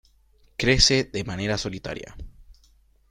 Crece 0.57 1.03
de 1.03 1.23
manera 1.23 1.59
solitaria. 1.59 2.15